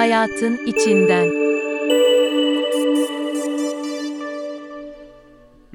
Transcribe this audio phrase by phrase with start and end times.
[0.00, 1.30] Hayatın içinden.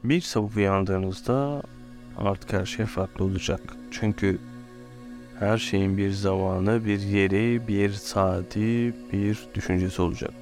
[0.04, 1.62] Bir sabah uyandığınızda
[2.18, 3.62] artık her şey farklı olacak.
[3.92, 4.40] Çünkü
[5.40, 10.34] her şeyin bir zamanı, bir yeri, bir saati, bir düşüncesi olacak.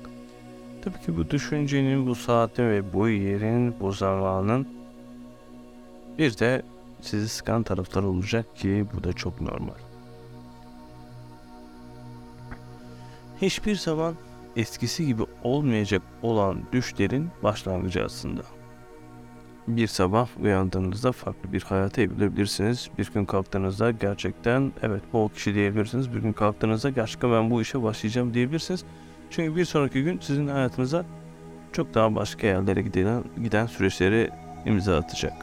[0.81, 4.67] Tabii ki bu düşüncenin, bu saatin ve bu yerin, bu zamanın
[6.17, 6.61] bir de
[7.01, 9.82] sizi sıkan taraflar olacak ki bu da çok normal.
[13.43, 14.15] Hiçbir zaman
[14.55, 18.41] eskisi gibi olmayacak olan düşlerin başlangıcı aslında.
[19.67, 22.89] Bir sabah uyandığınızda farklı bir hayata evrilebilirsiniz.
[22.97, 26.13] Bir gün kalktığınızda gerçekten evet bu o kişi diyebilirsiniz.
[26.13, 28.83] Bir gün kalktığınızda gerçekten ben bu işe başlayacağım diyebilirsiniz.
[29.29, 31.05] Çünkü bir sonraki gün sizin hayatınıza
[31.73, 34.29] çok daha başka yerlere giden, giden süreçleri
[34.65, 35.33] imza atacak.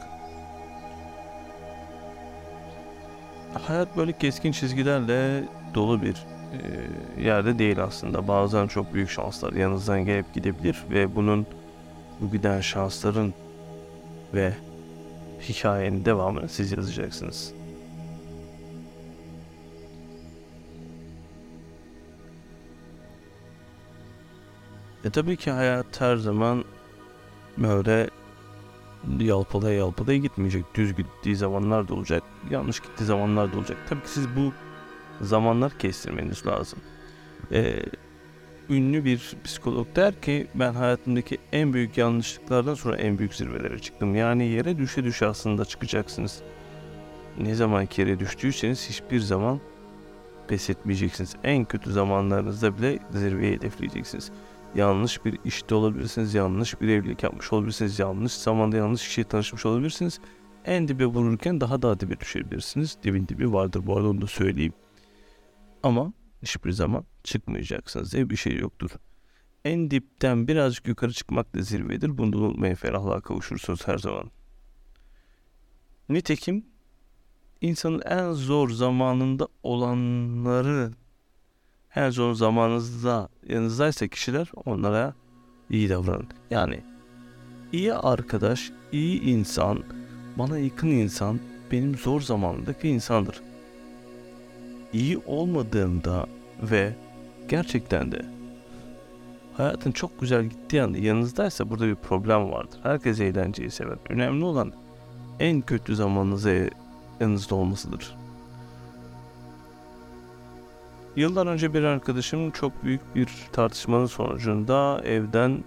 [3.67, 5.43] Hayat böyle keskin çizgilerle
[5.75, 6.40] dolu bir
[7.19, 8.27] yerde değil aslında.
[8.27, 11.47] Bazen çok büyük şanslar yanınızdan gelip gidebilir ve bunun
[12.21, 13.33] bu giden şansların
[14.33, 14.53] ve
[15.41, 17.53] hikayenin devamını siz yazacaksınız.
[25.05, 26.65] E tabii ki hayat her zaman
[27.57, 28.09] böyle
[29.19, 30.65] yalpalaya yalpalaya gitmeyecek.
[30.75, 32.23] Düz gittiği zamanlar da olacak.
[32.49, 33.77] Yanlış gittiği zamanlar da olacak.
[33.89, 34.53] Tabii ki siz bu
[35.21, 36.79] zamanlar kestirmeniz lazım.
[37.51, 37.75] Ee,
[38.69, 44.15] ünlü bir psikolog der ki ben hayatımdaki en büyük yanlışlıklardan sonra en büyük zirvelere çıktım.
[44.15, 46.41] Yani yere düşe düşe aslında çıkacaksınız.
[47.39, 49.59] Ne zaman yere düştüyseniz hiçbir zaman
[50.47, 51.35] pes etmeyeceksiniz.
[51.43, 54.31] En kötü zamanlarınızda bile zirveyi hedefleyeceksiniz.
[54.75, 60.19] Yanlış bir işte olabilirsiniz, yanlış bir evlilik yapmış olabilirsiniz, yanlış zamanda yanlış kişiye tanışmış olabilirsiniz.
[60.65, 62.97] En dibe vururken daha da dibe düşebilirsiniz.
[63.03, 64.73] Dibin dibi vardır bu arada onu da söyleyeyim.
[65.83, 68.91] Ama hiçbir zaman çıkmayacaksınız diye bir şey yoktur.
[69.65, 72.17] En dipten birazcık yukarı çıkmak da zirvedir.
[72.17, 74.31] Bunu da unutmayın ferahlığa kavuşursunuz her zaman.
[76.09, 76.65] Nitekim
[77.61, 80.91] insanın en zor zamanında olanları
[81.95, 85.15] en zor zamanınızda yanınızdaysa kişiler onlara
[85.69, 86.27] iyi davranın.
[86.49, 86.83] Yani
[87.71, 89.83] iyi arkadaş, iyi insan,
[90.37, 91.39] bana yakın insan
[91.71, 93.41] benim zor zamanımdaki insandır
[94.93, 96.25] iyi olmadığında
[96.61, 96.93] ve
[97.47, 98.25] gerçekten de
[99.53, 102.79] hayatın çok güzel gittiği anda yanınızdaysa burada bir problem vardır.
[102.83, 103.97] Herkes eğlenceyi sever.
[104.09, 104.73] Önemli olan
[105.39, 106.51] en kötü zamanınızda
[107.19, 108.15] yanınızda olmasıdır.
[111.15, 115.63] Yıllar önce bir arkadaşım çok büyük bir tartışmanın sonucunda evden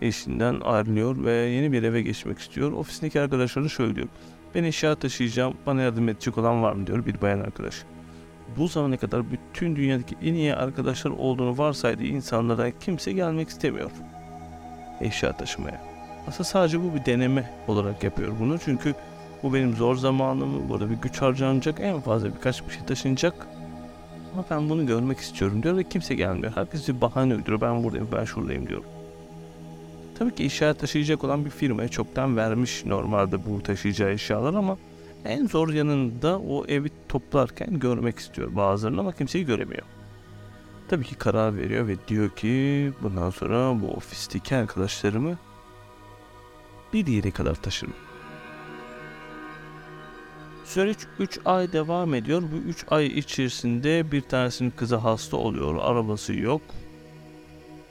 [0.00, 2.72] eşinden ayrılıyor ve yeni bir eve geçmek istiyor.
[2.72, 4.08] Ofisindeki arkadaşları şöyle diyor.
[4.54, 7.84] Ben eşya taşıyacağım, bana yardım edecek olan var mı diyor bir bayan arkadaş
[8.56, 13.90] bu zamana kadar bütün dünyadaki en iyi arkadaşlar olduğunu varsaydığı insanlara kimse gelmek istemiyor.
[15.00, 15.80] Eşya taşımaya.
[16.26, 18.58] Aslında sadece bu bir deneme olarak yapıyor bunu.
[18.58, 18.94] Çünkü
[19.42, 23.46] bu benim zor zamanım, burada bir güç harcanacak, en fazla birkaç bir şey taşınacak.
[24.32, 26.52] Ama ben bunu görmek istiyorum diyor ve kimse gelmiyor.
[26.54, 27.60] Herkes bir bahane uyduruyor.
[27.60, 28.82] Ben buradayım, ben şuradayım diyor.
[30.18, 34.76] Tabii ki eşya taşıyacak olan bir firmaya çoktan vermiş normalde bu taşıyacağı eşyalar ama
[35.24, 39.82] en zor yanında o evi toplarken görmek istiyor bazılarını ama kimseyi göremiyor.
[40.88, 45.38] Tabii ki karar veriyor ve diyor ki bundan sonra bu ofisteki arkadaşlarımı
[46.92, 47.94] bir yere kadar taşırım.
[50.64, 52.42] Süreç 3 ay devam ediyor.
[52.42, 55.76] Bu 3 ay içerisinde bir tanesinin kızı hasta oluyor.
[55.80, 56.62] Arabası yok.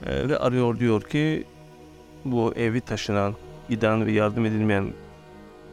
[0.06, 1.44] Ee, ve arıyor diyor ki
[2.24, 3.34] bu evi taşınan,
[3.68, 4.92] giden ve yardım edilmeyen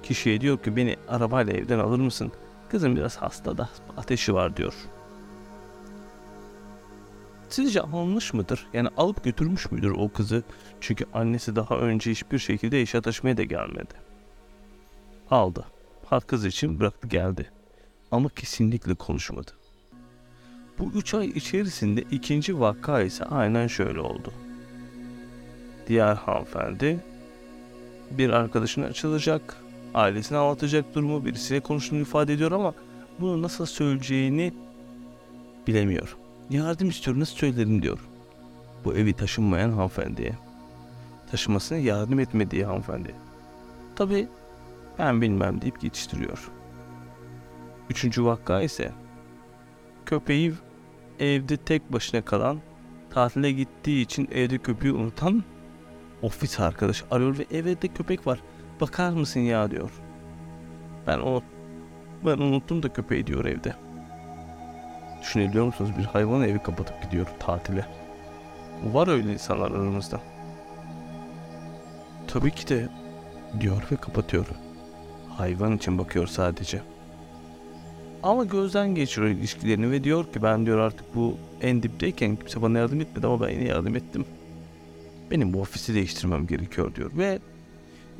[0.04, 2.32] Kişiye diyor ki beni arabayla evden alır mısın?
[2.70, 4.74] Kızım biraz hasta da ateşi var diyor.
[7.50, 8.68] Sizce almış mıdır?
[8.74, 10.44] Yani alıp götürmüş müdür o kızı?
[10.82, 13.94] Çünkü annesi daha önce hiçbir şekilde eşya taşımaya da gelmedi.
[15.32, 15.66] Aldı.
[16.06, 17.52] Hat kız için bıraktı geldi.
[18.12, 19.52] Ama kesinlikle konuşmadı.
[20.80, 24.34] Bu üç ay içerisinde ikinci vaka ise aynen şöyle oldu.
[25.88, 27.00] Diğer hanımefendi
[28.12, 29.59] bir arkadaşına açılacak
[29.94, 32.74] ailesine anlatacak durumu birisiyle konuştuğunu ifade ediyor ama
[33.20, 34.54] bunu nasıl söyleyeceğini
[35.68, 36.18] bilemiyor.
[36.50, 38.00] Yardım istiyor nasıl söylerim diyor.
[38.86, 40.34] Bu evi taşınmayan hanımefendiye.
[41.32, 43.16] Taşımasına yardım etmediği hanımefendi.
[43.96, 44.28] Tabi
[45.00, 46.52] ben bilmem deyip geçiştiriyor.
[47.90, 48.92] Üçüncü vakka ise
[50.06, 50.54] köpeği
[51.20, 52.60] evde tek başına kalan
[53.10, 55.44] tatile gittiği için evde köpeği unutan
[56.22, 58.40] ofis arkadaş arıyor ve evde köpek var
[58.82, 59.92] bakar mısın ya diyor.
[61.08, 61.42] Ben o
[62.26, 63.76] ben unuttum da köpeği diyor evde.
[65.22, 65.92] Düşünebiliyor musunuz?
[65.98, 67.86] Bir hayvanı evi kapatıp gidiyor tatile.
[68.84, 70.22] Var öyle insanlar aramızda.
[72.28, 72.90] Tabii ki de
[73.60, 74.46] diyor ve kapatıyor.
[75.38, 76.82] Hayvan için bakıyor sadece.
[78.24, 82.78] Ama gözden geçiriyor ilişkilerini ve diyor ki ben diyor artık bu en dipteyken kimse bana
[82.78, 84.26] yardım etmedi ama ben yine yardım ettim.
[85.32, 87.40] Benim bu ofisi değiştirmem gerekiyor diyor ve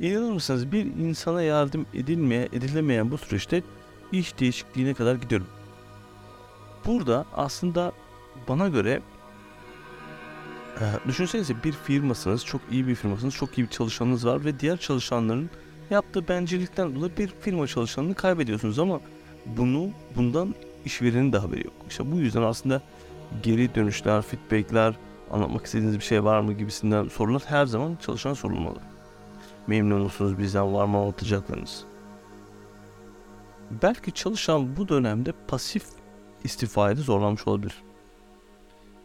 [0.00, 3.62] inanır mısınız bir insana yardım edilmeye edilemeyen bu süreçte
[4.12, 5.46] iş değişikliğine kadar gidiyorum.
[6.86, 7.92] Burada aslında
[8.48, 9.02] bana göre
[10.80, 14.76] e, düşünsenize bir firmasınız, çok iyi bir firmasınız, çok iyi bir çalışanınız var ve diğer
[14.76, 15.50] çalışanların
[15.90, 19.00] yaptığı bencillikten dolayı bir firma çalışanını kaybediyorsunuz ama
[19.46, 20.54] bunu bundan
[20.84, 21.74] işverenin de haberi yok.
[21.88, 22.82] İşte bu yüzden aslında
[23.42, 24.94] geri dönüşler, feedbackler,
[25.30, 28.78] anlatmak istediğiniz bir şey var mı gibisinden sorular her zaman çalışan sorulmalı.
[29.66, 31.84] Memnun musunuz bizden var mı anlatacaklarınız?
[33.82, 35.84] Belki çalışan bu dönemde pasif
[36.44, 37.82] istifaya da zorlanmış olabilir.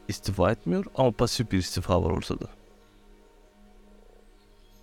[0.08, 2.46] İstifa etmiyor ama pasif bir istifa var ortada.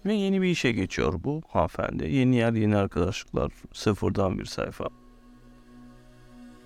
[0.07, 2.05] Ve yeni bir işe geçiyor bu hanımefendi.
[2.05, 4.89] Yeni yer, yeni arkadaşlıklar, sıfırdan bir sayfa.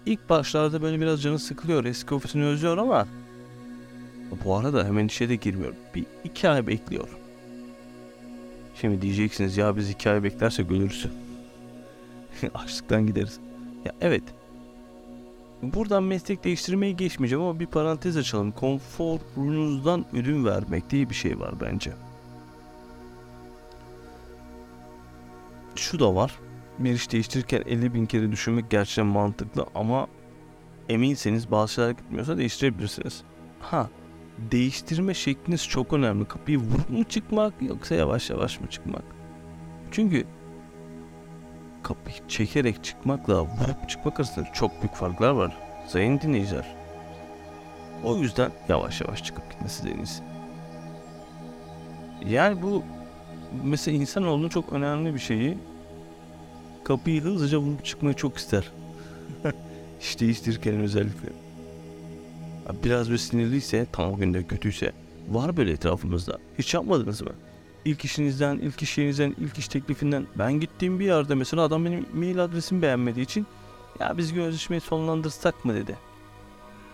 [0.06, 3.06] İlk başlarda böyle biraz canı sıkılıyor, eski ofisini özlüyor ama
[4.44, 5.74] bu arada hemen işe de girmiyor.
[5.94, 7.08] Bir iki ay bekliyor.
[8.80, 11.06] Şimdi diyeceksiniz ya biz iki ay beklersek ölürüz.
[12.54, 13.40] Açlıktan gideriz.
[13.84, 14.22] Ya evet.
[15.62, 18.52] Buradan meslek değiştirmeyi geçmeyeceğim ama bir parantez açalım.
[18.52, 21.92] Konforunuzdan ödün vermek diye bir şey var bence.
[25.76, 26.38] Şu da var.
[26.78, 30.06] Bir iş değiştirirken 50 bin kere düşünmek gerçekten mantıklı ama
[30.88, 33.22] eminseniz bazı şeyler gitmiyorsa değiştirebilirsiniz.
[33.60, 33.90] Ha
[34.38, 36.24] değiştirme şekliniz çok önemli.
[36.24, 39.04] Kapıyı vurup mu çıkmak yoksa yavaş yavaş mı çıkmak?
[39.90, 40.26] Çünkü
[41.82, 45.56] kapıyı çekerek çıkmakla vurup çıkmak arasında çok büyük farklar var.
[45.86, 46.76] Sayın dinleyiciler.
[48.04, 50.22] O yüzden yavaş yavaş çıkıp gitmesi en iyisi.
[52.26, 52.84] Yani bu
[53.64, 55.58] mesela insanoğlunun çok önemli bir şeyi
[56.84, 58.72] kapıyı hızlıca vurup çıkmayı çok ister.
[60.00, 61.45] İş değiştirirken özellikle.
[62.84, 64.92] Biraz bir sinirliyse, tam o günde kötüyse
[65.28, 66.38] var böyle etrafımızda.
[66.58, 67.30] Hiç yapmadınız mı?
[67.84, 72.06] İlk işinizden, ilk iş yerinizden, ilk iş teklifinden ben gittiğim bir yerde mesela adam benim
[72.14, 73.46] mail adresimi beğenmediği için
[74.00, 75.96] ya biz gözleşmeyi sonlandırsak mı dedi.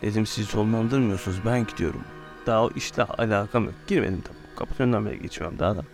[0.02, 2.00] Dedim siz sonlandırmıyorsunuz ben gidiyorum.
[2.46, 3.75] Daha o işle alakam yok.
[3.86, 4.56] Girmedim tabii.
[4.56, 5.84] Kapının önünden bile geçiyorum daha da.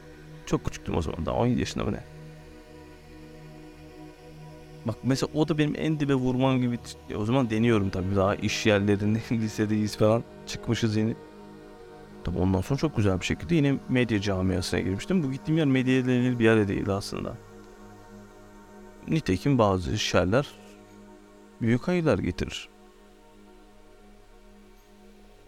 [0.47, 2.05] Çok küçüktüm o zaman daha 17 yaşında mı ne?
[4.89, 6.79] Bak mesela o da benim en dibe vurmam gibi.
[7.11, 10.25] E, o zaman deniyorum tabii daha iş yerlerinde lisedeyiz falan.
[10.47, 11.17] Çıkmışız yeni.
[12.25, 15.23] Tabii ondan sonra çok güzel bir şekilde yine medya camiasına girmiştim.
[15.23, 17.37] Bu gittiğim yer medya ile bir yer değil aslında.
[19.09, 20.49] Nitekim bazı işyerler
[21.61, 22.69] büyük hayırlar getirir.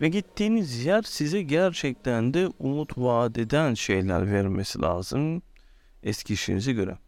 [0.00, 5.42] Ve gittiğiniz yer size gerçekten de umut vaat eden şeyler vermesi lazım
[6.02, 6.98] eski işinize göre.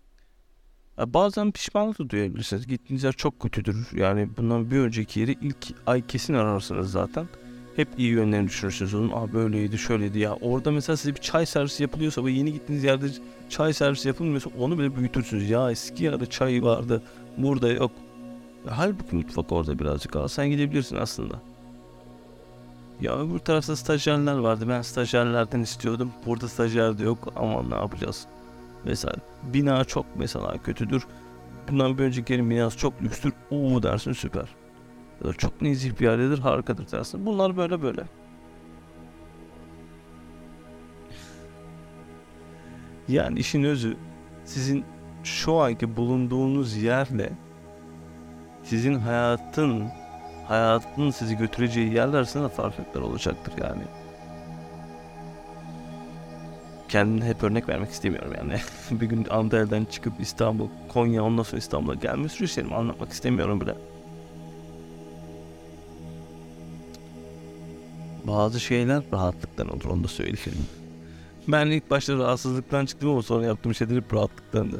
[0.98, 2.66] Bazen pişmanlık da duyabilirsiniz.
[2.66, 3.88] Gittiğiniz yer çok kötüdür.
[3.96, 7.26] Yani bundan bir önceki yeri ilk ay kesin ararsınız zaten.
[7.76, 8.94] Hep iyi yönlerini düşünürsünüz.
[8.94, 10.34] Onun Aa böyleydi şöyleydi ya.
[10.34, 13.06] Orada mesela size bir çay servisi yapılıyorsa ve yeni gittiğiniz yerde
[13.48, 15.50] çay servisi yapılmıyorsa onu bile büyütürsünüz.
[15.50, 17.02] Ya eski yerde çay vardı.
[17.38, 17.92] Burada yok.
[18.68, 20.28] Halbuki mutfak orada birazcık al.
[20.28, 21.34] Sen gidebilirsin aslında.
[23.00, 24.68] Ya öbür tarafta stajyerler vardı.
[24.68, 26.12] Ben stajyerlerden istiyordum.
[26.26, 27.32] Burada stajyer de yok.
[27.36, 28.26] Ama ne yapacağız?
[28.84, 31.06] Mesela bina çok mesela kötüdür.
[31.70, 33.32] Bundan bir önceki yerin binası çok lükstür.
[33.50, 34.48] Uuu dersin süper.
[35.20, 37.26] Ya da çok nezih bir yerdedir harikadır dersin.
[37.26, 38.04] Bunlar böyle böyle.
[43.08, 43.96] Yani işin özü
[44.44, 44.84] sizin
[45.24, 47.32] şu anki bulunduğunuz yerle
[48.62, 49.88] sizin hayatın
[50.48, 53.82] hayatın sizi götüreceği yerler arasında farklılıklar olacaktır yani
[56.92, 58.60] kendine hep örnek vermek istemiyorum yani.
[59.00, 63.74] bir gün Antalya'dan çıkıp İstanbul, Konya ondan sonra İstanbul'a gelme süreçlerimi anlatmak istemiyorum bile.
[68.24, 70.66] Bazı şeyler rahatlıktan olur onu da söyleyeyim.
[71.48, 74.78] Ben ilk başta rahatsızlıktan çıktım ama sonra yaptığım şeyler hep rahatlıktan da.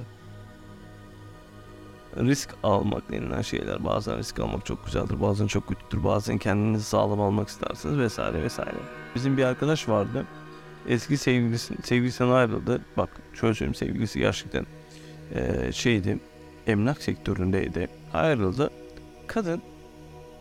[2.17, 3.85] Risk almak denilen şeyler.
[3.85, 6.05] Bazen risk almak çok güzeldir, bazen çok kötüdür.
[6.05, 8.77] Bazen kendinizi sağlam almak istersiniz vesaire vesaire.
[9.15, 10.27] Bizim bir arkadaş vardı
[10.89, 12.81] eski sevgilisi, sevgilisinden ayrıldı.
[12.97, 14.67] Bak şöyle söyleyeyim sevgilisi gerçekten
[15.35, 16.19] e, şeydi
[16.67, 17.89] emlak sektöründeydi.
[18.13, 18.71] Ayrıldı.
[19.27, 19.63] Kadın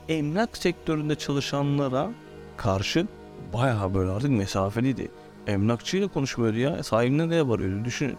[0.10, 2.12] emlak sektöründe çalışanlara
[2.57, 3.07] karşı
[3.53, 5.12] bayağı böyle artık mesafeliydi.
[5.48, 6.83] Emlakçıyla konuşmuyordu ya.
[6.83, 8.17] Sahibine de varıyordu düşünün.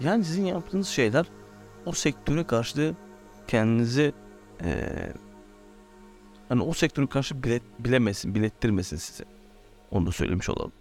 [0.00, 1.26] Yani sizin yaptığınız şeyler
[1.86, 2.94] o sektöre karşı
[3.48, 4.12] kendinizi
[4.64, 4.88] e,
[6.48, 9.24] hani o sektöre karşı bilet, bilemesin, bilettirmesin size.
[9.90, 10.72] Onu da söylemiş olalım.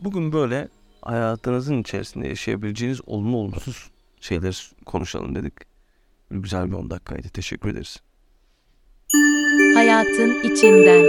[0.00, 0.68] Bugün böyle
[1.02, 5.52] hayatınızın içerisinde yaşayabileceğiniz olumlu olumsuz şeyler konuşalım dedik.
[6.30, 7.28] Güzel bir 10 dakikaydı.
[7.28, 8.02] Teşekkür ederiz.
[9.74, 11.06] Hayatın içinden.